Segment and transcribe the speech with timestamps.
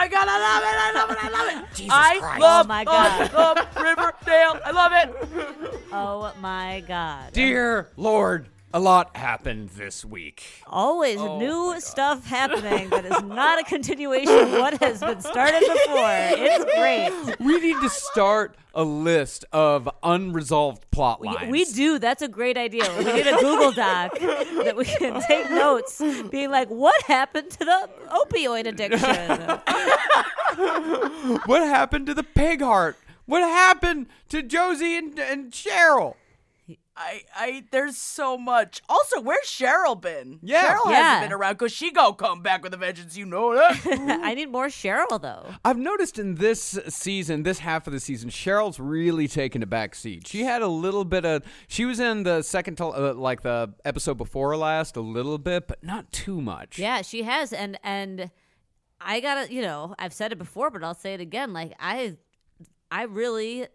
[0.00, 0.76] My, god, I love it!
[0.80, 1.18] I love it!
[1.24, 1.68] I love it!
[1.76, 2.40] Jesus I Christ.
[2.40, 3.20] love, Oh my God.
[3.20, 4.60] I love Riverdale.
[4.64, 5.76] I love it.
[5.92, 7.32] Oh my god.
[7.32, 10.44] Dear Lord, a lot happened this week.
[10.66, 15.60] Always Oh new stuff happening that is not a continuation of what has been started
[15.60, 16.10] before.
[16.38, 17.40] It's great.
[17.40, 21.50] We need to start a list of unresolved plot We, lines.
[21.50, 21.98] we do.
[21.98, 22.84] That's a great idea.
[22.98, 27.58] We need a Google Doc that we can take notes, being like, "What happened to
[27.64, 29.58] the opioid addiction?"
[31.46, 32.96] What happened to the pig heart?
[33.26, 36.14] What happened to Josie and, and Cheryl?
[36.96, 38.82] I, I, there's so much.
[38.88, 40.38] Also, where's Cheryl been?
[40.42, 40.66] Yeah.
[40.76, 41.02] Cheryl Yeah.
[41.02, 43.16] hasn't been around because she gonna come back with a vengeance.
[43.16, 43.80] You know that.
[44.22, 45.46] I need more Cheryl though.
[45.64, 49.94] I've noticed in this season, this half of the season, Cheryl's really taken a back
[49.94, 50.26] seat.
[50.28, 51.42] She had a little bit of.
[51.68, 55.68] She was in the second, to, uh, like the episode before last, a little bit,
[55.68, 56.78] but not too much.
[56.78, 58.30] Yeah, she has, and and
[59.00, 61.54] I gotta, you know, I've said it before, but I'll say it again.
[61.54, 62.16] Like I,
[62.90, 63.66] I really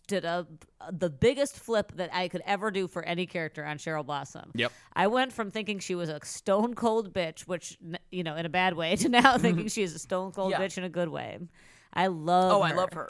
[0.00, 0.46] did a
[0.90, 4.50] the biggest flip that I could ever do for any character on Cheryl Blossom.
[4.54, 4.72] Yep.
[4.94, 7.78] I went from thinking she was a stone cold bitch, which
[8.10, 9.68] you know, in a bad way, to now thinking mm-hmm.
[9.68, 10.60] she is a stone cold Yeah.
[10.60, 11.38] bitch in a good way.
[11.92, 12.52] I love.
[12.52, 13.08] oh, I love her.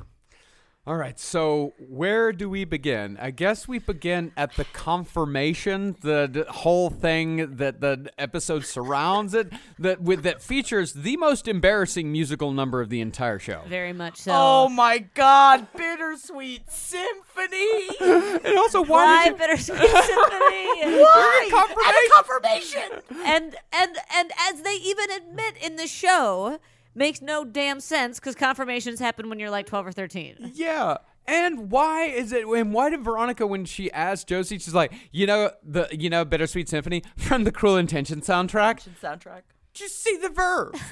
[0.84, 3.16] All right, so where do we begin?
[3.20, 9.32] I guess we begin at the confirmation, the, the whole thing that the episode surrounds
[9.32, 13.60] it, that with that features the most embarrassing musical number of the entire show.
[13.68, 14.32] Very much so.
[14.34, 17.88] Oh my God, bittersweet symphony.
[18.44, 21.00] And also, why Why did you, bittersweet symphony?
[21.00, 21.48] Why?
[21.86, 23.02] And a confirmation.
[23.24, 26.58] and and and as they even admit in the show
[26.94, 30.98] makes no damn sense because confirmations happen when you're like 12 or 13 Yeah.
[31.26, 32.46] And why is it?
[32.46, 36.24] And why did Veronica, when she asked Josie, she's like, you know, the you know,
[36.24, 38.88] Bittersweet Symphony from the Cruel Intention soundtrack.
[39.00, 39.42] Soundtrack.
[39.72, 40.76] Just see the verb.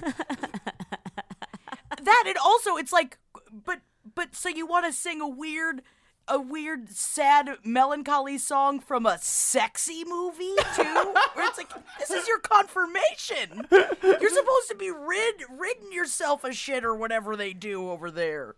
[2.02, 3.18] That and also it's like,
[3.52, 3.80] but
[4.14, 5.82] but so you want to sing a weird.
[6.30, 10.82] A weird, sad, melancholy song from a sexy movie too,
[11.34, 13.66] where it's like this is your confirmation.
[13.70, 18.54] You're supposed to be rid ridding yourself of shit or whatever they do over there.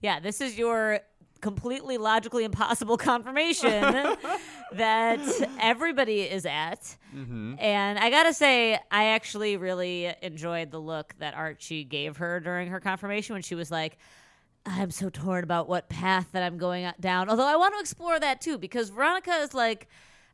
[0.00, 1.00] yeah this is your
[1.40, 3.82] completely logically impossible confirmation
[4.72, 5.20] that
[5.60, 7.54] everybody is at mm-hmm.
[7.58, 12.68] and i gotta say i actually really enjoyed the look that archie gave her during
[12.68, 13.98] her confirmation when she was like
[14.66, 17.28] I'm so torn about what path that I'm going uh, down.
[17.28, 19.88] Although I want to explore that too, because Veronica is like,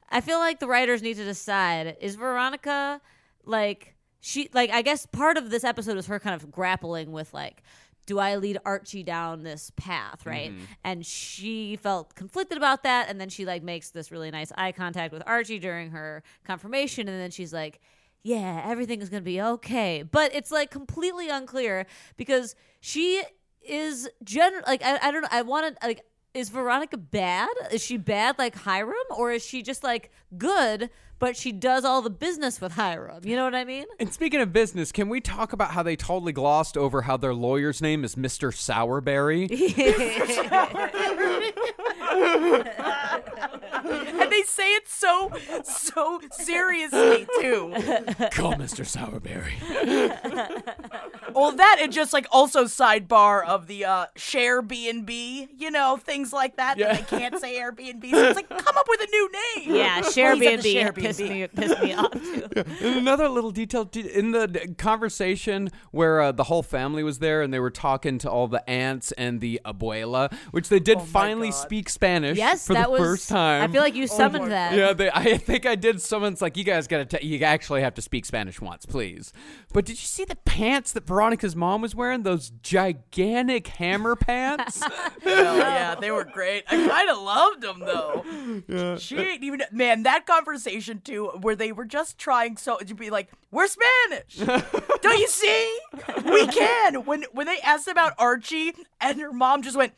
[0.09, 3.01] I feel like the writers need to decide: is Veronica
[3.45, 4.71] like she like?
[4.71, 7.63] I guess part of this episode is her kind of grappling with like,
[8.07, 10.53] do I lead Archie down this path, right?
[10.53, 10.65] Mm-hmm.
[10.85, 14.73] And she felt conflicted about that, and then she like makes this really nice eye
[14.73, 17.81] contact with Archie during her confirmation, and then she's like.
[18.23, 20.03] Yeah, everything is going to be okay.
[20.03, 21.87] But it's like completely unclear
[22.19, 23.23] because she
[23.67, 27.49] is gen like I, I don't know I want to like is Veronica bad?
[27.73, 32.01] Is she bad like Hiram or is she just like good but she does all
[32.03, 33.25] the business with Hiram?
[33.25, 33.85] You know what I mean?
[33.99, 37.35] And speaking of business, can we talk about how they totally glossed over how their
[37.35, 38.51] lawyer's name is Mr.
[38.51, 39.51] Sourberry?
[43.73, 45.31] And they say it so
[45.65, 47.73] so seriously too.
[48.33, 48.85] Call Mr.
[48.85, 49.55] Sourberry.
[51.35, 55.71] Well, that and just like also sidebar of the uh share B and B, you
[55.71, 56.93] know, things like that Yeah.
[56.95, 58.11] that they can't say Airbnb.
[58.11, 59.75] So it's like come up with a new name.
[59.77, 62.49] yeah, Share he's at the B&B pissed me pissed me off too.
[62.81, 67.53] And another little detail in the conversation where uh, the whole family was there and
[67.53, 71.57] they were talking to all the aunts and the abuela, which they did finally God.
[71.57, 73.60] speak Spanish Yes, for that the was first time.
[73.69, 74.75] Feel like you oh summoned that.
[74.75, 76.01] Yeah, they, I think I did.
[76.01, 77.25] Someone's like, "You guys got to.
[77.25, 79.33] You actually have to speak Spanish once, please."
[79.73, 82.23] But did you see the pants that Veronica's mom was wearing?
[82.23, 84.83] Those gigantic hammer pants.
[84.83, 84.93] Hell
[85.27, 86.65] oh, yeah, they were great.
[86.69, 88.97] I kind of loved them though.
[88.99, 90.03] She ain't even man.
[90.03, 94.37] That conversation too, where they were just trying so to be like, "We're Spanish,
[95.03, 95.79] don't you see?
[96.25, 99.93] We can." When when they asked about Archie, and her mom just went.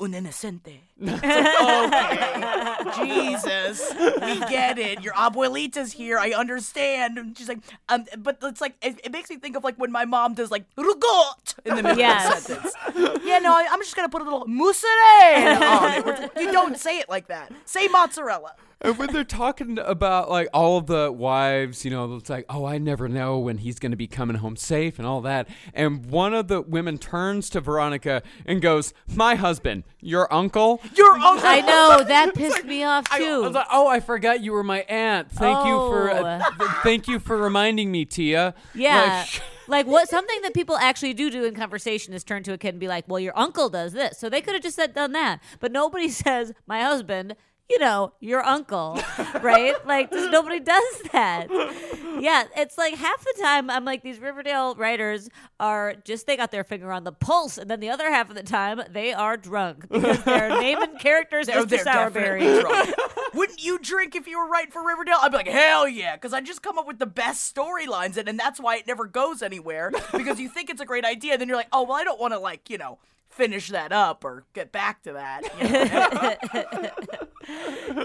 [0.00, 0.87] Un inocente.
[1.00, 5.02] It's like, okay, Jesus, we get it.
[5.02, 6.18] Your abuelita's here.
[6.18, 7.18] I understand.
[7.18, 7.58] And she's like,
[7.88, 10.50] um, but it's like it, it makes me think of like when my mom does
[10.50, 12.48] like rugot in the middle Yes.
[12.50, 13.22] of the sentence.
[13.24, 16.04] Yeah, no, I, I'm just gonna put a little mozzarella on it.
[16.04, 17.52] We're- You don't say it like that.
[17.64, 18.54] Say mozzarella.
[18.80, 22.64] and when they're talking about like all of the wives, you know, it's like, "Oh,
[22.64, 26.06] I never know when he's going to be coming home safe and all that." And
[26.06, 31.46] one of the women turns to Veronica and goes, "My husband, your uncle." Your uncle.
[31.46, 33.42] I know that pissed me off I, I too.
[33.42, 35.30] was like, "Oh, I forgot you were my aunt.
[35.30, 36.56] Thank you for uh, Oh.
[36.58, 39.24] th- thank you for reminding me, Tia." Yeah.
[39.32, 42.58] Like, Like what something that people actually do do in conversation is turn to a
[42.58, 44.94] kid and be like, "Well, your uncle does this." So they could have just said
[44.94, 45.40] done that.
[45.60, 47.36] But nobody says, "My husband,
[47.70, 48.98] you know, your uncle."
[49.42, 49.74] right?
[49.86, 51.48] Like just nobody does that.
[52.20, 55.28] Yeah, it's like half the time I'm like these Riverdale writers
[55.60, 58.36] are just they got their finger on the pulse and then the other half of
[58.36, 61.68] the time they are drunk because oh, they're naming characters They're, Mr.
[61.68, 62.94] they're Sourberry.
[63.34, 65.18] Wouldn't you drink if you were writing for Riverdale?
[65.20, 68.28] I'd be like, hell yeah, because I just come up with the best storylines, and,
[68.28, 69.92] and that's why it never goes anywhere.
[70.12, 72.32] Because you think it's a great idea, then you're like, oh well, I don't want
[72.32, 72.98] to like you know
[73.38, 75.42] finish that up or get back to that.
[75.60, 76.90] you know?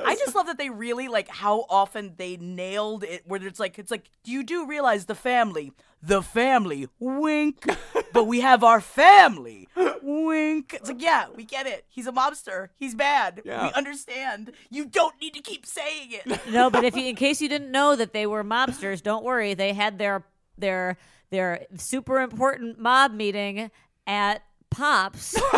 [0.06, 3.24] I just love that they really like how often they nailed it.
[3.26, 7.66] Where it's like, it's like, you do realize the family, the family, wink,
[8.14, 9.68] but we have our family,
[10.02, 10.76] wink.
[10.76, 11.86] It's like, yeah, we get it.
[11.90, 12.70] He's a mobster.
[12.78, 13.42] He's bad.
[13.44, 13.68] Yeah.
[13.68, 14.54] We understand.
[14.70, 16.40] You don't need to keep saying it.
[16.50, 19.56] No, but if you, in case you didn't know that they were mobsters, don't worry.
[19.56, 20.24] They had their
[20.58, 20.98] their
[21.32, 23.72] their super important mob meeting
[24.06, 25.36] at Pops.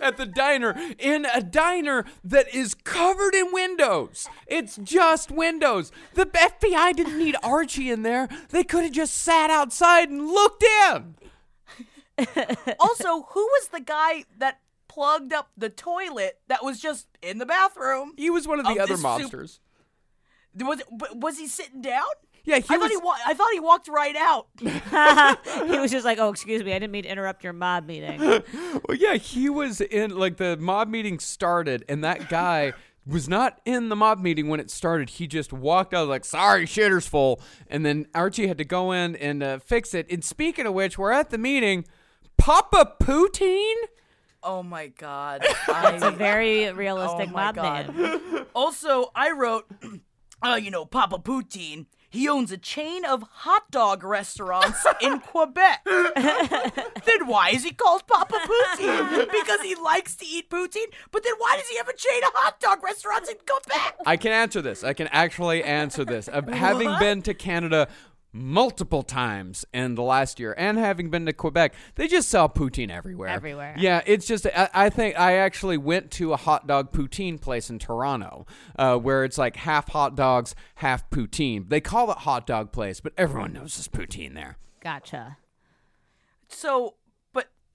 [0.00, 4.28] at the diner in a diner that is covered in windows.
[4.46, 5.92] It's just windows.
[6.14, 8.28] The FBI didn't need Archie in there.
[8.50, 11.14] They could have just sat outside and looked in.
[12.78, 17.46] also, who was the guy that plugged up the toilet that was just in the
[17.46, 18.12] bathroom?
[18.16, 19.60] He was one of the Of other this soup-
[20.60, 20.82] Was
[21.14, 22.04] was he sitting down?
[22.44, 22.82] Yeah, he I was.
[22.82, 24.46] thought he wa- I thought he walked right out.
[24.60, 28.20] he was just like, "Oh, excuse me, I didn't mean to interrupt your mob meeting."
[28.86, 32.74] well, yeah, he was in like the mob meeting started, and that guy
[33.06, 35.08] was not in the mob meeting when it started.
[35.10, 39.16] He just walked out like, "Sorry, shitter's full," and then Archie had to go in
[39.16, 40.06] and uh, fix it.
[40.10, 41.86] And speaking of which, we're at the meeting.
[42.36, 43.74] Papa Poutine.
[44.42, 45.42] Oh my god.
[45.44, 47.96] It's a I, very oh realistic my mob god.
[47.96, 48.46] name.
[48.54, 49.64] Also, I wrote,
[50.44, 51.86] uh, you know, Papa Poutine.
[52.14, 55.80] He owns a chain of hot dog restaurants in Quebec.
[55.84, 59.32] then why is he called Papa Poutine?
[59.32, 60.92] Because he likes to eat poutine?
[61.10, 63.96] But then why does he have a chain of hot dog restaurants in Quebec?
[64.06, 64.84] I can answer this.
[64.84, 66.28] I can actually answer this.
[66.28, 67.88] Uh, having been to Canada
[68.34, 72.90] multiple times in the last year and having been to Quebec, they just sell poutine
[72.90, 73.28] everywhere.
[73.28, 73.74] Everywhere.
[73.78, 77.70] Yeah, it's just, I, I think I actually went to a hot dog poutine place
[77.70, 78.46] in Toronto
[78.76, 81.68] uh, where it's like half hot dogs, half poutine.
[81.68, 84.58] They call it hot dog place, but everyone knows there's poutine there.
[84.80, 85.38] Gotcha.
[86.48, 87.03] So, but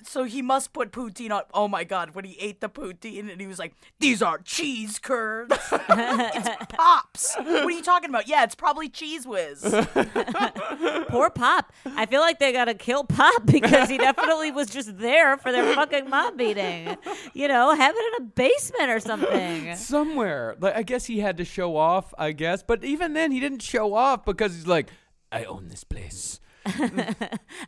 [0.03, 1.43] so he must put poutine on.
[1.53, 2.15] Oh my god!
[2.15, 5.51] When he ate the poutine, and he was like, "These aren't cheese curds.
[5.71, 7.35] it's pops.
[7.35, 8.27] What are you talking about?
[8.27, 9.61] Yeah, it's probably cheese whiz."
[11.09, 11.73] Poor Pop.
[11.85, 15.73] I feel like they gotta kill Pop because he definitely was just there for their
[15.75, 16.97] fucking mob meeting.
[17.33, 19.75] You know, have it in a basement or something.
[19.75, 20.55] Somewhere.
[20.59, 22.63] Like, I guess he had to show off, I guess.
[22.63, 24.89] But even then, he didn't show off because he's like,
[25.31, 26.39] I own this place.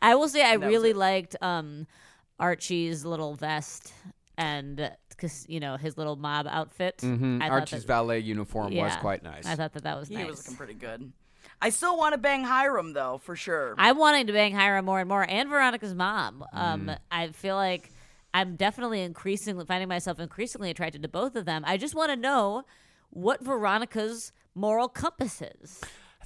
[0.01, 1.88] I will say I really liked um,
[2.41, 3.93] Archie's little vest
[4.38, 6.98] and because you know his little mob outfit.
[6.98, 9.45] Mm, I Archie's that- valet uniform was quite nice.
[9.45, 10.17] I thought that that was nice.
[10.17, 10.31] he nice.
[10.31, 11.12] was looking pretty good.
[11.62, 13.75] I still want to bang Hiram though, for sure.
[13.77, 16.43] I'm wanting to bang Hiram more and more, and Veronica's mom.
[16.53, 16.98] Um, Mm.
[17.12, 17.91] I feel like
[18.33, 21.63] I'm definitely increasingly finding myself increasingly attracted to both of them.
[21.67, 22.63] I just want to know
[23.12, 25.81] what Veronica's moral compass is.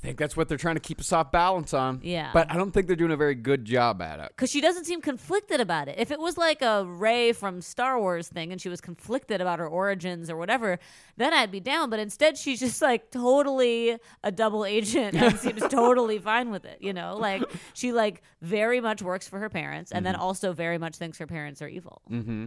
[0.06, 2.00] I think that's what they're trying to keep a soft balance on.
[2.04, 2.30] Yeah.
[2.32, 4.28] But I don't think they're doing a very good job at it.
[4.30, 5.96] because she doesn't seem conflicted about it.
[5.98, 9.58] If it was like a Rey from Star Wars thing and she was conflicted about
[9.58, 10.78] her origins or whatever,
[11.18, 11.90] then I'd be down.
[11.90, 16.78] But instead, she's just like totally a double agent and seems totally fine with it.
[16.82, 17.42] You know, like
[17.74, 20.22] she like very much works for her parents and then mm-hmm.
[20.22, 22.04] also very much thinks her parents are evil.
[22.12, 22.46] Mm-hmm.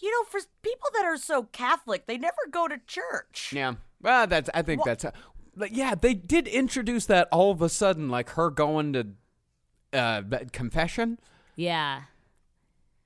[0.00, 3.54] you know, for people that are so Catholic, they never go to church.
[3.54, 3.76] Yeah.
[4.02, 4.50] Well, that's.
[4.54, 5.04] I think that's.
[5.04, 5.12] Uh,
[5.56, 9.06] Like, yeah, they did introduce that all of a sudden, like her going to
[9.92, 10.22] uh,
[10.52, 11.18] confession.
[11.56, 12.02] Yeah.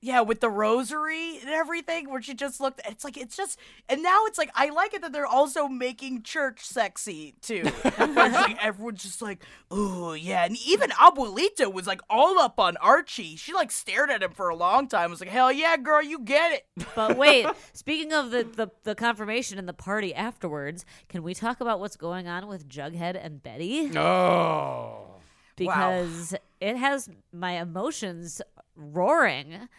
[0.03, 2.81] Yeah, with the rosary and everything, where she just looked.
[2.87, 6.23] It's like it's just, and now it's like I like it that they're also making
[6.23, 7.63] church sexy too.
[8.21, 13.35] Like everyone's just like, oh yeah, and even Abuelita was like all up on Archie.
[13.35, 15.11] She like stared at him for a long time.
[15.11, 16.65] Was like, hell yeah, girl, you get it.
[16.95, 21.61] But wait, speaking of the, the, the confirmation and the party afterwards, can we talk
[21.61, 23.97] about what's going on with Jughead and Betty?
[23.97, 25.19] Oh.
[25.55, 28.41] Because it has my emotions
[28.75, 29.69] roaring.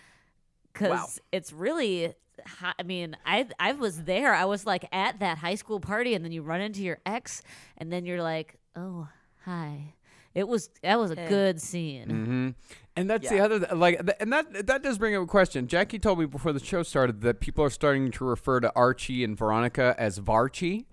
[0.73, 1.07] Because Wow.
[1.33, 2.15] it's really,
[2.47, 4.35] hi- I mean, I I was there.
[4.35, 7.43] I was like at that high school party, and then you run into your ex,
[7.79, 9.09] and then you're like, oh,
[9.45, 9.95] hi.
[10.35, 12.07] It was that was a good scene.
[12.09, 12.49] Mm-hmm.
[12.97, 15.67] And that's the other like, and that that does bring up a question.
[15.67, 19.25] Jackie told me before the show started that people are starting to refer to Archie
[19.25, 20.87] and Veronica as Varchie,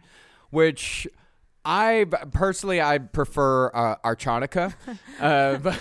[0.49, 1.07] which
[1.63, 4.73] I personally I prefer uh, Archonica.
[5.21, 5.79] uh, but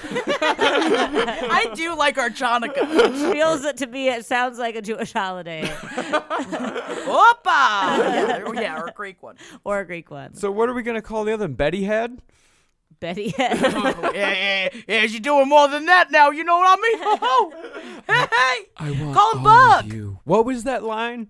[0.71, 3.33] I do like Archonica.
[3.33, 4.09] Feels it to me.
[4.09, 5.63] It sounds like a Jewish holiday
[6.69, 7.45] Opa!
[7.47, 9.37] Yeah, there- yeah, or a Greek one.
[9.65, 10.35] or a Greek one.
[10.35, 11.55] so what are we gonna call the other one?
[11.55, 12.21] Betty Head?
[13.01, 13.33] Betty.
[13.39, 15.01] Oh, yeah, yeah, yeah.
[15.03, 16.31] She's doing more than that now.
[16.31, 17.19] You know what I mean?
[17.23, 17.53] Oh,
[18.07, 18.67] hey, hey.
[18.77, 19.85] I want Call him all Bug.
[19.87, 20.19] of you.
[20.25, 21.29] What was that line?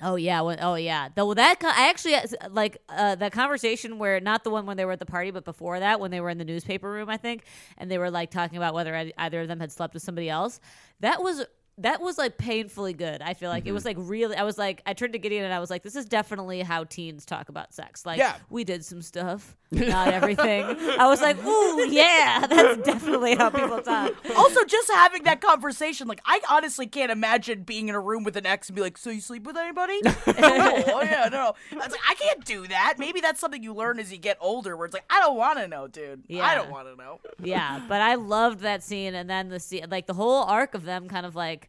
[0.00, 1.08] Oh yeah, when, oh yeah.
[1.14, 4.84] Though that I actually uh, like uh, that conversation where not the one when they
[4.84, 7.16] were at the party, but before that when they were in the newspaper room, I
[7.16, 7.44] think,
[7.76, 10.60] and they were like talking about whether either of them had slept with somebody else.
[11.00, 11.44] That was
[11.78, 13.22] that was like painfully good.
[13.22, 14.00] I feel like it was mm-hmm.
[14.00, 14.36] like really.
[14.36, 16.84] I was like, I turned to Gideon and I was like, this is definitely how
[16.84, 18.04] teens talk about sex.
[18.04, 18.36] Like, Yeah.
[18.50, 20.64] we did some stuff, not everything.
[20.64, 24.14] I was like, ooh yeah, that's definitely how people talk.
[24.36, 28.36] Also, just having that conversation, like I honestly can't imagine being in a room with
[28.36, 31.54] an ex and be like, "So you sleep with anybody?" oh, oh, yeah, no.
[31.72, 32.94] I was like, I can't do that.
[32.98, 35.58] Maybe that's something you learn as you get older, where it's like, I don't want
[35.58, 36.24] to know, dude.
[36.28, 36.46] Yeah.
[36.46, 37.20] I don't want to know.
[37.42, 40.84] yeah, but I loved that scene, and then the scene, like the whole arc of
[40.84, 41.67] them, kind of like,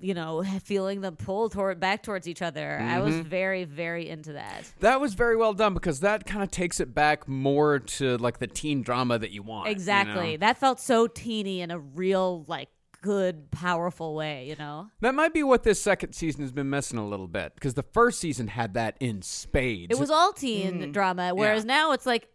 [0.00, 2.78] you know, feeling them pull toward back towards each other.
[2.80, 3.28] I was mm-hmm.
[3.28, 4.70] very, very into that.
[4.80, 8.38] That was very well done because that kind of takes it back more to like
[8.38, 9.66] the teen drama that you want.
[9.66, 9.76] you know?
[9.76, 12.68] Exactly, that felt so teeny in a real, like,
[13.02, 14.46] good, powerful way.
[14.48, 17.54] You know, That might be what this second season has been missing a little bit
[17.54, 19.90] because the first season had that in spades.
[19.90, 20.92] it was all teen mm.
[20.92, 21.74] drama, whereas Yeah.
[21.74, 22.28] now it's like.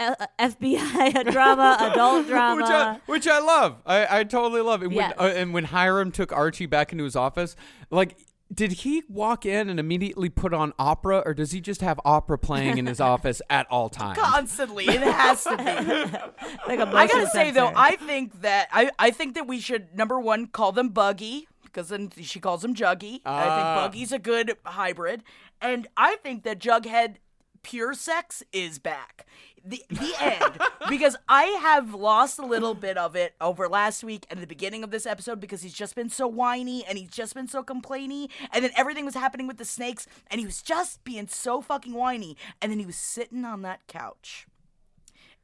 [0.00, 2.56] Uh, FBI drama, adult drama.
[2.62, 3.76] which I, which I love.
[3.86, 4.90] I, I totally love it.
[4.90, 7.54] When, uh, and when Hiram took Archie back into his office,
[7.90, 8.16] like,
[8.52, 12.36] did he walk in and immediately put on opera, or does he just have opera
[12.36, 14.18] playing in his office at all times?
[14.18, 15.64] Constantly, it has to be.
[16.66, 17.70] like a I gotta motion say though.
[17.76, 21.90] I think that I I think that we should number one call them Buggy because
[21.90, 23.20] then she calls him Juggy.
[23.24, 23.88] I think Ah.
[23.88, 25.22] Buggy's a good hybrid,
[25.60, 27.18] and I think that Jughead
[27.62, 29.26] pure sex is back.
[29.64, 30.58] The the end.
[30.88, 34.82] Because I have lost a little bit of it over last week and the beginning
[34.82, 38.30] of this episode because he's just been so whiny and he's just been so complainy.
[38.52, 41.92] And then everything was happening with the snakes and he was just being so fucking
[41.92, 42.36] whiny.
[42.60, 44.46] And then he was sitting on that couch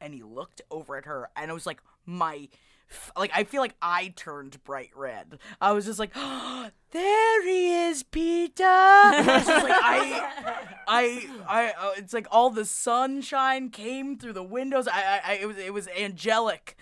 [0.00, 2.48] and he looked over at her and I was like my
[3.16, 5.38] like I feel like I turned bright red.
[5.60, 8.52] I was just like, oh, there he is, Peter.
[8.64, 11.72] it's just like I, I, I.
[11.78, 14.88] Uh, it's like all the sunshine came through the windows.
[14.88, 16.76] I, I, I it was, it was angelic.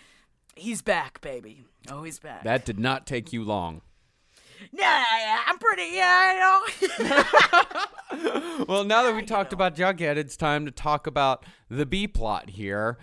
[0.57, 1.65] He's back, baby.
[1.91, 2.45] Oh, he's back.
[2.45, 3.83] That did not take you long.
[4.73, 5.91] yeah, I'm pretty.
[5.95, 6.65] Yeah,
[7.01, 7.85] I know.
[8.69, 12.51] Well, now that we talked about Jughead, it's time to talk about the B plot
[12.51, 12.97] here.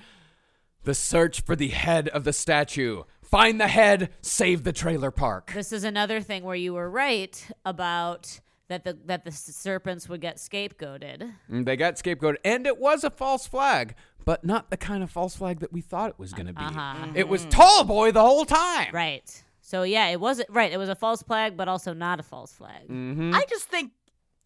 [0.83, 3.03] The search for the head of the statue.
[3.21, 5.51] Find the head, save the trailer park.
[5.53, 10.21] This is another thing where you were right about that the that the serpents would
[10.21, 11.31] get scapegoated.
[11.47, 13.95] And They got scapegoated, and it was a false flag,
[14.25, 16.63] but not the kind of false flag that we thought it was going to be.
[16.63, 16.79] Uh-huh.
[16.79, 17.17] Mm-hmm.
[17.17, 18.87] It was Tall Boy the whole time.
[18.93, 19.43] Right.
[19.61, 20.71] So yeah, it wasn't right.
[20.71, 22.87] It was a false flag, but also not a false flag.
[22.89, 23.33] Mm-hmm.
[23.33, 23.91] I just think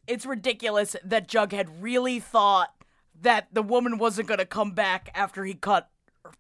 [0.06, 2.74] it's ridiculous that Jughead really thought
[3.22, 5.89] that the woman wasn't gonna come back after he cut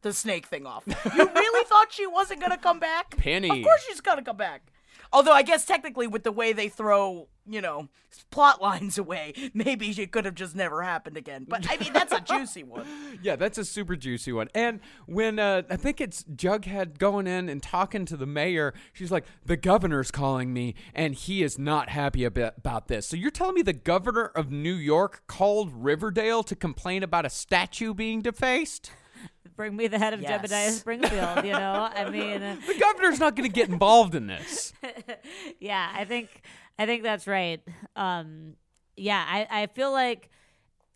[0.01, 0.83] the snake thing off.
[0.87, 3.17] You really thought she wasn't gonna come back?
[3.17, 3.49] Penny.
[3.49, 4.71] Of course she's gonna come back.
[5.13, 7.89] Although I guess technically with the way they throw, you know,
[8.31, 11.45] plot lines away, maybe it could have just never happened again.
[11.47, 12.85] But I mean that's a juicy one.
[13.21, 14.49] Yeah, that's a super juicy one.
[14.53, 19.11] And when uh, I think it's Jughead going in and talking to the mayor, she's
[19.11, 23.31] like, "The governor's calling me, and he is not happy about, about this." So you're
[23.31, 28.21] telling me the governor of New York called Riverdale to complain about a statue being
[28.21, 28.91] defaced?
[29.55, 30.41] bring me the head of Yes.
[30.41, 31.45] Jebediah Springfield.
[31.45, 34.73] You know, I mean, The governor's not going to get involved in this.
[35.59, 36.41] yeah, I think
[36.77, 37.61] I think that's right.
[37.95, 38.55] Um,
[38.97, 40.29] yeah, I, I feel like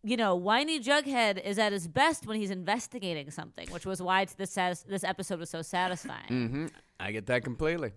[0.01, 4.25] you know, whiny Jughead is at his best when he's investigating something, which was why
[4.37, 6.27] this satis- this episode was so satisfying.
[6.27, 6.67] hmm
[6.99, 7.91] I get that completely.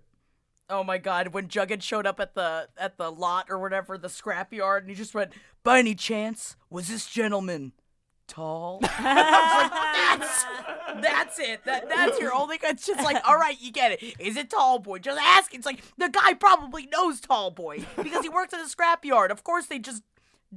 [0.70, 4.08] Oh my god, when Jughead showed up at the at the lot or whatever, the
[4.08, 5.32] scrapyard, and he just went,
[5.64, 7.72] By any chance, was this gentleman
[8.32, 8.80] tall?
[9.02, 9.70] Like,
[10.18, 10.44] that's
[11.00, 11.64] that's it.
[11.64, 14.14] That that's your only it's just like, all right, you get it.
[14.18, 14.98] Is it tall boy?
[14.98, 15.54] Just ask.
[15.54, 19.30] It's like the guy probably knows tall boy because he works at a scrapyard.
[19.30, 20.02] Of course they just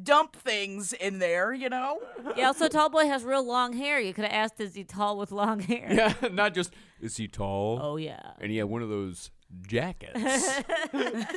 [0.02, 2.00] dump things in there, you know?
[2.36, 4.00] Yeah, also Tall Boy has real long hair.
[4.00, 5.88] You could have asked, is he tall with long hair?
[5.90, 7.80] Yeah, not just is he tall?
[7.82, 8.32] Oh yeah.
[8.40, 9.32] And he had one of those
[9.68, 10.14] jackets.
[10.94, 11.36] that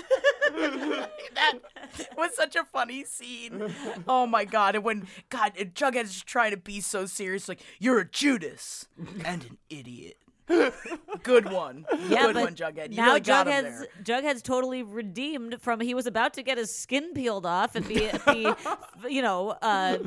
[2.17, 3.73] was such a funny scene.
[4.07, 4.75] Oh my god!
[4.75, 8.87] And when God, and Jughead's just trying to be so serious, like you're a Judas
[9.25, 10.17] and an idiot.
[11.23, 11.85] Good one.
[12.09, 12.91] Yeah, Good but one, Jughead.
[12.91, 13.89] You now really got him Jughead's there.
[14.23, 18.09] Jughead's totally redeemed from he was about to get his skin peeled off and be,
[18.33, 18.51] be
[19.09, 19.99] you know, uh,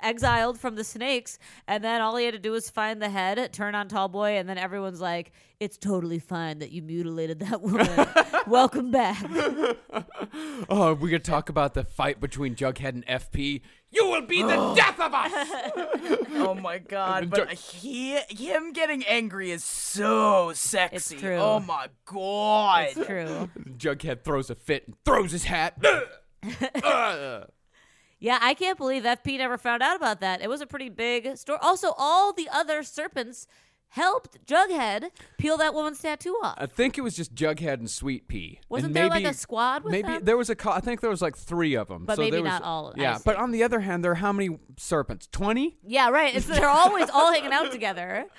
[0.00, 3.52] exiled from the snakes, and then all he had to do was find the head,
[3.52, 7.88] turn on Tallboy, and then everyone's like, "It's totally fine that you mutilated that woman.
[8.46, 9.24] Welcome back."
[10.68, 13.62] oh, we could talk about the fight between Jughead and FP.
[13.90, 15.32] You will be the death of us.
[16.34, 17.30] Oh my god!
[17.34, 20.96] But he, him getting angry is so sexy.
[21.14, 21.36] It's true.
[21.36, 22.88] Oh my god!
[22.90, 23.50] It's true.
[23.76, 25.82] Jughead throws a fit and throws his hat.
[26.82, 27.44] Uh.
[28.24, 30.40] Yeah, I can't believe FP never found out about that.
[30.40, 31.58] It was a pretty big story.
[31.60, 33.46] Also, all the other serpents
[33.88, 36.54] helped Jughead peel that woman's tattoo off.
[36.56, 38.60] I think it was just Jughead and Sweet Pea.
[38.70, 40.24] Wasn't and there, like, a squad with maybe them?
[40.24, 40.56] there was a.
[40.56, 42.06] Co- I think there was like three of them.
[42.06, 44.16] But so maybe there was, not all, Yeah, but on the other hand, there are
[44.16, 45.28] how many serpents?
[45.30, 45.76] Twenty.
[45.86, 46.34] Yeah, right.
[46.34, 48.24] It's, they're always all hanging out together.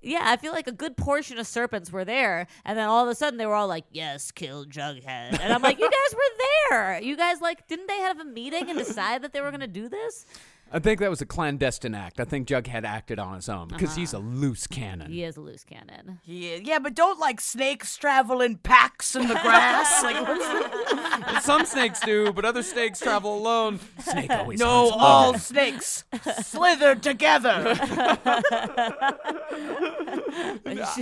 [0.00, 3.10] Yeah, I feel like a good portion of serpents were there, and then all of
[3.10, 6.44] a sudden they were all like, "Yes, kill Jughead," and I'm like, "You guys were
[6.70, 7.00] there.
[7.00, 9.88] You guys like didn't they have a meeting and decide that they were gonna do
[9.88, 10.24] this?"
[10.70, 12.20] I think that was a clandestine act.
[12.20, 14.26] I think Jughead acted on his own because he's a uh-huh.
[14.26, 15.10] loose cannon.
[15.10, 16.20] He is a loose cannon.
[16.24, 20.02] Yeah, yeah, but don't like snakes travel in packs in the grass.
[20.02, 23.80] like what's Some snakes do, but other snakes travel alone.
[24.00, 25.38] Snake always no, hunts all alone.
[25.38, 26.04] snakes
[26.42, 27.48] slither together.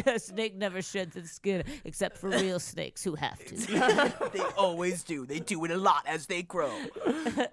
[0.06, 3.54] a snake never sheds its skin except for real snakes who have to.
[4.32, 5.26] they always do.
[5.26, 6.72] They do it a lot as they grow.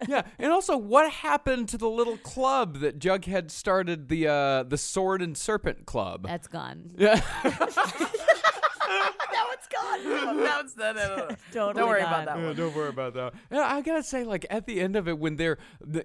[0.08, 4.78] Yeah, and also, what happened to the little club that Jughead started the uh, the
[4.78, 6.26] Sword and Serpent Club?
[6.28, 6.92] That's gone.
[6.98, 7.52] Yeah, Now
[9.52, 10.44] it's gone.
[10.44, 11.28] Now it's no, no, no, no.
[11.52, 12.14] Totally Don't worry gone.
[12.14, 12.56] about that one.
[12.56, 13.34] don't worry about that.
[13.52, 16.04] Yeah, I gotta say, like at the end of it, when they're the,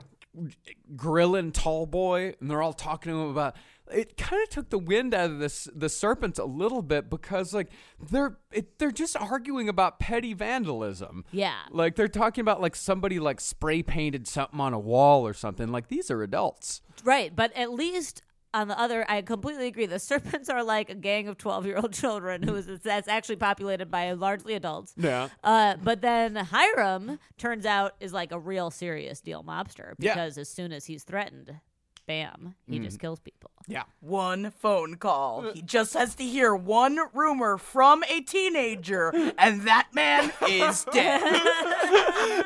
[0.96, 3.56] grilling Tall Boy and they're all talking to him about.
[3.92, 7.52] It kind of took the wind out of this the serpents a little bit because
[7.54, 7.68] like
[8.10, 11.24] they're it, they're just arguing about petty vandalism.
[11.32, 11.54] Yeah.
[11.70, 15.68] like they're talking about like somebody like spray painted something on a wall or something.
[15.68, 16.82] Like these are adults.
[17.04, 18.22] Right, but at least
[18.54, 19.84] on the other, I completely agree.
[19.84, 24.12] The serpents are like a gang of twelve-year-old children who is that's actually populated by
[24.12, 24.94] largely adults.
[24.96, 25.28] Yeah.
[25.44, 30.14] Uh, but then Hiram turns out is like a real serious deal mobster Yeah.
[30.14, 31.60] because as soon as he's threatened,
[32.08, 33.02] bam, he just mm.
[33.02, 33.50] kills people.
[33.68, 33.84] Yeah.
[34.00, 35.46] One phone call.
[35.46, 35.52] Uh.
[35.52, 41.22] He just has to hear one rumor from a teenager, and that man is dead.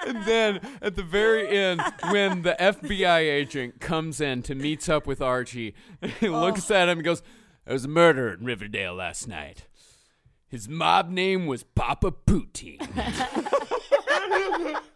[0.06, 5.06] And then at the very end, when the FBI agent comes in to meets up
[5.06, 5.74] with Archie,
[6.20, 6.40] he oh.
[6.40, 7.22] looks at him and goes,
[7.64, 9.66] There was a murder in Riverdale last night.
[10.48, 12.82] His mob name was Papa Poutine.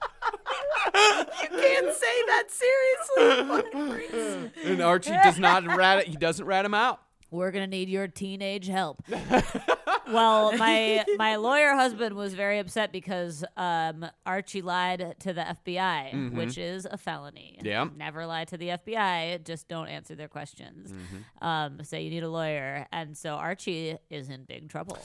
[0.96, 3.48] You can't say that seriously.
[3.48, 4.50] Fucking Reese.
[4.64, 6.08] and Archie does not rat it.
[6.08, 7.00] He doesn't rat him out.
[7.30, 9.02] We're gonna need your teenage help.
[10.08, 16.32] well, my my lawyer husband was very upset because um, Archie lied to the FBI,
[16.32, 17.58] which is a felony.
[17.62, 17.88] Yeah.
[17.96, 19.44] never lie to the FBI.
[19.44, 20.94] Just don't answer their questions.
[21.42, 24.98] Um, so you need a lawyer, and so Archie is in big trouble.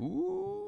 [0.00, 0.63] Ooh.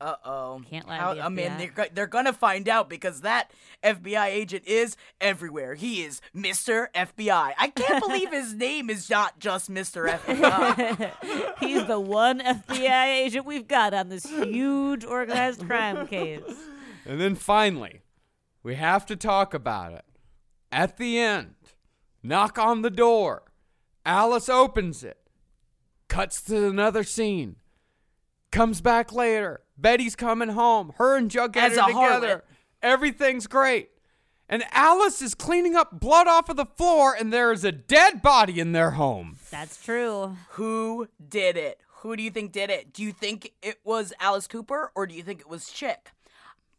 [0.00, 0.62] Uh oh.
[0.68, 3.50] Can't lie to How, the I mean, they're, they're gonna find out because that
[3.82, 5.74] FBI agent is everywhere.
[5.74, 6.88] He is Mr.
[6.94, 7.52] FBI.
[7.56, 10.06] I can't believe his name is not just Mr.
[10.06, 11.58] FBI.
[11.60, 16.42] He's the one FBI agent we've got on this huge organized crime case.
[17.06, 18.02] And then finally,
[18.62, 20.04] we have to talk about it.
[20.70, 21.54] At the end,
[22.22, 23.44] knock on the door.
[24.04, 25.18] Alice opens it,
[26.08, 27.56] cuts to another scene,
[28.52, 29.60] comes back later.
[29.78, 30.92] Betty's coming home.
[30.96, 32.14] Her and Jughead As are a harlot.
[32.14, 32.44] together.
[32.82, 33.90] Everything's great.
[34.48, 38.22] And Alice is cleaning up blood off of the floor, and there is a dead
[38.22, 39.38] body in their home.
[39.50, 40.36] That's true.
[40.50, 41.80] Who did it?
[42.00, 42.92] Who do you think did it?
[42.92, 46.12] Do you think it was Alice Cooper or do you think it was Chick?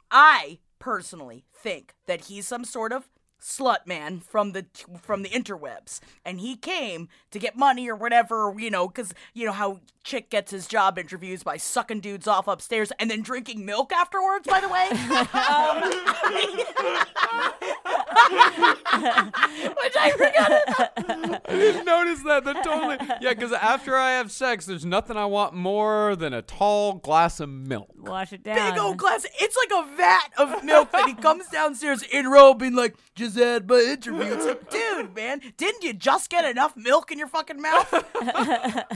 [0.09, 3.09] I personally think that he's some sort of
[3.41, 4.65] slut man from the
[5.01, 9.45] from the interwebs and he came to get money or whatever you know because you
[9.45, 13.65] know how chick gets his job interviews by sucking dudes off upstairs and then drinking
[13.65, 14.87] milk afterwards by the way
[15.33, 15.81] um,
[19.83, 22.43] which i forgot I didn't notice that.
[22.43, 22.97] That totally.
[23.21, 27.39] Yeah, because after I have sex, there's nothing I want more than a tall glass
[27.39, 27.89] of milk.
[27.97, 28.71] Wash it down.
[28.71, 29.25] big old glass.
[29.39, 33.26] It's like a vat of milk that he comes downstairs in robe being like, just
[33.35, 34.21] had my interview.
[34.33, 37.93] It's like, dude, man, didn't you just get enough milk in your fucking mouth?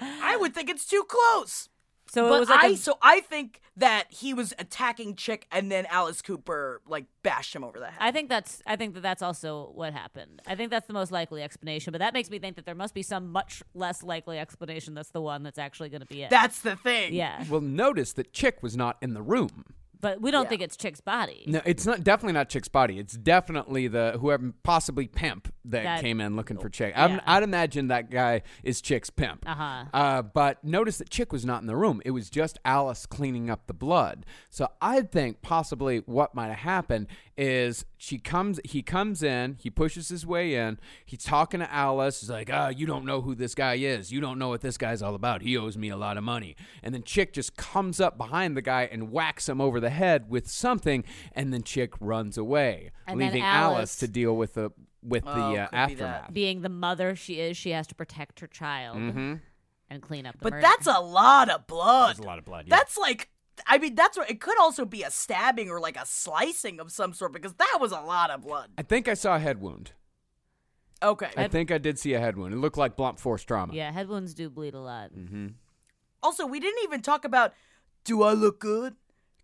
[0.00, 1.68] I would think it's too close.
[2.10, 5.70] so it was like I a- so I think that he was attacking Chick and
[5.70, 7.98] then Alice Cooper like bashed him over the head.
[8.00, 10.40] I think that's I think that that's also what happened.
[10.46, 12.94] I think that's the most likely explanation, but that makes me think that there must
[12.94, 16.30] be some much less likely explanation that's the one that's actually going to be it.
[16.30, 17.12] That's the thing.
[17.14, 17.44] yeah.
[17.48, 19.64] Well, notice that Chick was not in the room.
[20.00, 20.48] But we don't Yeah.
[20.50, 21.44] think it's Chick's body.
[21.46, 22.98] No, it's not definitely not Chick's body.
[22.98, 26.92] It's definitely the whoever possibly pimp that, That- came in looking for Chick.
[26.96, 27.20] I'm- Yeah.
[27.26, 29.44] I'd imagine that guy is Chick's pimp.
[29.48, 29.84] Uh-huh.
[29.92, 32.00] Uh, but notice that Chick was not in the room.
[32.04, 34.24] It was just Alice cleaning up the blood.
[34.50, 37.08] So I think possibly what might have happened
[37.38, 42.20] is she comes, he comes in, he pushes his way in, he's talking to Alice.
[42.20, 44.10] He's like, "Ah, you don't know who this guy is.
[44.12, 45.42] You don't know what this guy's all about.
[45.42, 48.62] He owes me a lot of money." And then Chick just comes up behind the
[48.62, 53.20] guy and whacks him over the head with something, and then Chick runs away, And
[53.20, 54.70] leaving Alice- to deal with the
[55.00, 56.32] with Oh, the uh, could be aftermath.
[56.32, 59.40] Being the mother she is, she has to protect her child and
[60.02, 60.62] clean up the But murder.
[60.62, 62.10] that's a lot of blood.
[62.10, 62.64] That's a lot of blood.
[62.66, 62.76] Yeah.
[62.76, 63.28] That's like
[63.66, 66.90] I mean, that's what it could also be a stabbing or like a slicing of
[66.92, 68.70] some sort because that was a lot of blood.
[68.78, 69.92] I think I saw a head wound.
[71.02, 71.28] Okay.
[71.36, 72.52] I think I did see a head wound.
[72.52, 73.72] It looked like blunt force trauma.
[73.72, 75.12] yeah, head wounds do bleed a lot.
[75.14, 75.48] Mm-hmm.
[76.22, 77.52] Also, we didn't even talk about
[78.04, 78.96] do I look good?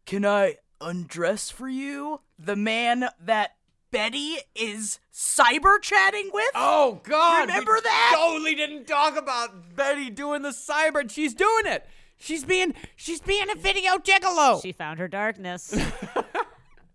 [0.06, 2.20] Can I undress for you?
[2.38, 3.56] The man that
[3.90, 6.50] Betty is cyber chatting with?
[6.54, 7.46] Oh God!
[7.48, 8.12] Remember we that?
[8.16, 11.00] Totally didn't talk about Betty doing the cyber.
[11.02, 11.86] and She's doing it.
[12.24, 14.62] She's being she's being a video gigolo.
[14.62, 15.76] She found her darkness.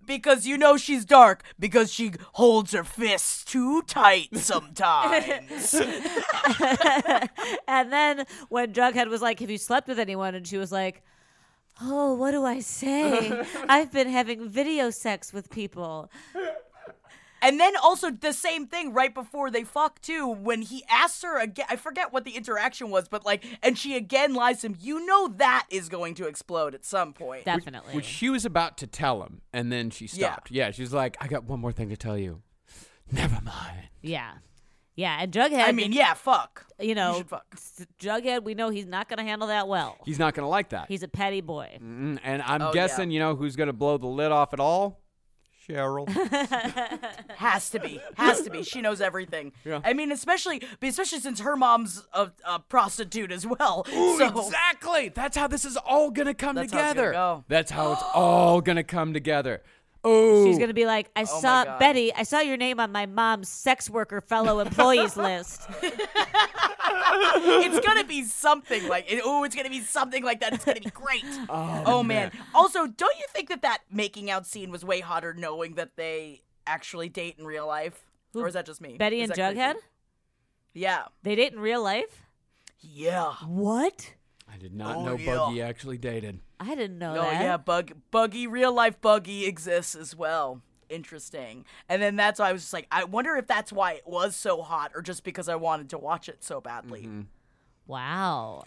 [0.06, 5.76] Because you know she's dark because she holds her fists too tight sometimes.
[7.68, 11.04] and then when Jughead was like, "Have you slept with anyone?" and she was like,
[11.80, 13.46] "Oh, what do I say?
[13.70, 16.10] I've been having video sex with people."
[17.42, 21.40] And then also the same thing right before they fuck too, when he asks her
[21.40, 21.66] again.
[21.70, 24.78] I forget what the interaction was, but like, and she again lies to him.
[24.80, 27.46] You know that is going to explode at some point.
[27.46, 27.94] Definitely.
[27.96, 30.52] Which she was about to tell him, and then she stopped.
[30.52, 32.42] Yeah, she's like, I got one more thing to tell you.
[33.12, 33.90] Never mind.
[34.02, 34.34] yeah.
[34.96, 35.64] Yeah, and Jughead.
[35.66, 36.66] I mean, yeah, fuck.
[36.78, 37.46] you know, should fuck.
[38.02, 39.96] Jughead, we know he's not going to handle that well.
[40.04, 40.90] He's not gonna like that.
[40.90, 41.78] He's a petty boy.
[41.82, 45.00] Mm, and I'm Oh, guessing, you know, who's gonna blow the lid off at all?
[45.70, 46.08] Cheryl.
[47.38, 48.02] Has to be.
[48.16, 48.64] Has to be.
[48.64, 49.52] She knows everything.
[49.64, 49.82] Yeah.
[49.84, 53.86] I mean, especially especially since her mom's a, a prostitute as well.
[53.90, 55.10] so exactly.
[55.10, 57.12] That's how this is all gonna come That's how together.
[57.12, 57.44] gonna go.
[57.48, 59.62] That's how it's all gonna come together.
[60.04, 61.80] Oh, She's going to be like, I Oh my saw, God.
[61.80, 65.68] Betty, I saw your name on my mom's sex worker fellow employees list.
[66.92, 70.54] it's gonna be something like oh, it's gonna be something like that.
[70.54, 71.24] It's gonna be great.
[71.50, 72.32] Oh, oh man.
[72.54, 76.42] Also, don't you think that that making out scene was way hotter, knowing that they
[76.68, 78.98] actually date in real life, Who- or is that just me?
[78.98, 79.72] Betty Is and that Jughead?
[79.74, 79.86] creepy?
[80.74, 81.04] Yeah.
[81.24, 82.24] They date in real life?
[82.80, 83.34] Yeah.
[83.46, 84.14] What?
[84.52, 85.36] I did not Oh, know yeah.
[85.36, 86.40] Buggy actually dated.
[86.60, 87.42] I didn't know Oh that.
[87.42, 90.62] yeah, bug buggy real life buggy exists as well.
[90.90, 91.66] Interesting.
[91.88, 94.36] And then that's why I was just like, I wonder if that's why it was
[94.36, 97.02] so hot, or just because I wanted to watch it so badly.
[97.04, 97.22] Mm-hmm.
[97.86, 98.64] Wow.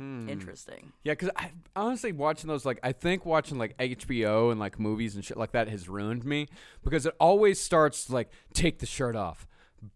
[0.00, 0.92] Interesting.
[1.04, 5.14] Yeah, because I honestly watching those like I think watching like HBO and like movies
[5.14, 6.48] and shit like that has ruined me
[6.82, 9.46] because it always starts like take the shirt off,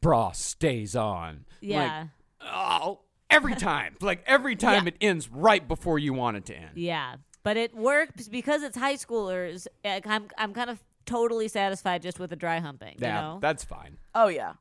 [0.01, 1.45] bra stays on.
[1.61, 2.07] Yeah.
[2.41, 4.89] Like, oh, every time, like every time Yeah.
[4.89, 6.71] it ends right before you want it to end.
[6.77, 7.17] Yeah.
[7.43, 9.67] But it works because it's high schoolers.
[9.85, 12.97] I'm, I'm kind of totally satisfied just with the dry humping.
[12.99, 13.39] Yeah, You know?
[13.41, 13.97] that's fine.
[14.15, 14.55] Oh yeah.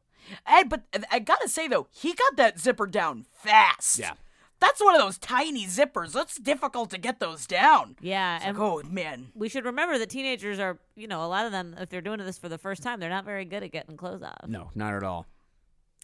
[0.45, 3.99] And but I gotta say though, he got that zipper down fast.
[3.99, 4.13] Yeah.
[4.59, 6.13] That's one of those tiny zippers.
[6.13, 7.95] That's difficult to get those down.
[8.01, 8.37] yeah.
[8.37, 9.27] It's And like, oh man.
[9.35, 12.17] we should remember that teenagers are, you know, a lot of them, if they're doing
[12.19, 14.47] this for the first time, they're not very good at getting clothes off.
[14.47, 15.27] No, not at all.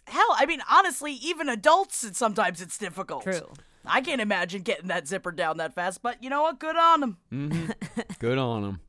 [0.06, 3.22] Hell, I mean, honestly, even adults, it, sometimes it's difficult.
[3.24, 3.52] True.
[3.86, 6.58] I can't imagine getting that zipper down that fast, but you know what?
[6.58, 7.16] Good on him.
[7.32, 8.00] Mm-hmm.
[8.18, 8.80] Good on them.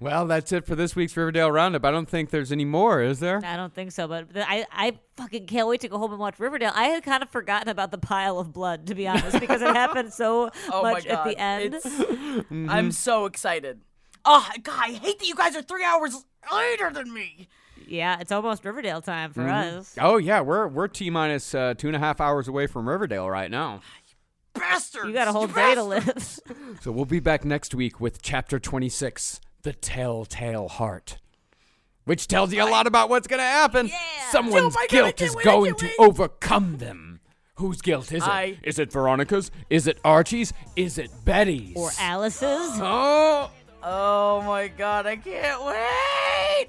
[0.00, 1.84] Well, that's it for this week's Riverdale Roundup.
[1.84, 3.40] I don't think there's any more, is there?
[3.44, 6.38] I don't think so, but I, I fucking can't wait to go home and watch
[6.38, 6.72] Riverdale.
[6.74, 9.68] I had kind of forgotten about the pile of blood, to be honest, because it
[9.74, 11.74] happened so Oh my much at the God, end.
[11.74, 12.68] it's- mm-hmm.
[12.68, 13.80] I'm so excited.
[14.24, 17.48] Oh, God, I hate that you guys are three hours later than me.
[17.88, 19.78] Yeah, it's almost Riverdale time for Mm-hmm.
[19.78, 19.96] us.
[20.00, 23.28] Oh yeah, we're we're t minus uh, two and a half hours away from Riverdale
[23.28, 23.80] right now.
[24.54, 25.06] Bastards.
[25.08, 26.38] You got a whole day to live.
[26.80, 31.18] So we'll be back next week with chapter 26, The Telltale Heart.
[32.04, 33.88] Which tells you a lot about what's going to happen.
[33.88, 33.96] Yeah.
[34.30, 37.20] Someone's Oh my God, guilt is going to overcome them.
[37.56, 38.28] Whose guilt is it?
[38.28, 39.50] I- Is it Veronica's?
[39.70, 40.52] Is it Archie's?
[40.76, 41.76] Is it Betty's?
[41.76, 42.42] or Alice's.
[42.80, 43.50] Oh,
[43.82, 46.68] Oh my God, I can't wait.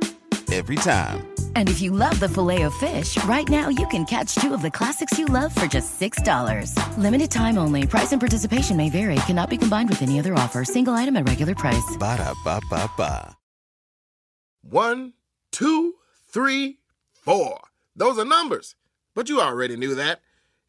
[0.51, 1.33] Every time.
[1.55, 4.61] And if you love the filet of fish, right now you can catch two of
[4.61, 6.75] the classics you love for just $6.
[6.97, 7.87] Limited time only.
[7.87, 9.15] Price and participation may vary.
[9.27, 10.65] Cannot be combined with any other offer.
[10.65, 11.95] Single item at regular price.
[11.97, 13.37] Ba-da-ba-ba-ba.
[14.63, 15.13] One,
[15.53, 15.95] two,
[16.27, 16.79] three,
[17.13, 17.61] four.
[17.95, 18.75] Those are numbers.
[19.15, 20.19] But you already knew that.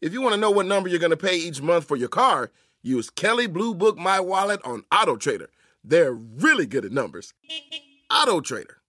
[0.01, 2.09] If you want to know what number you're going to pay each month for your
[2.09, 5.51] car, use Kelley Blue Book My Wallet on Auto Trader.
[5.83, 7.35] They're really good at numbers.
[8.11, 8.82] Auto Trader.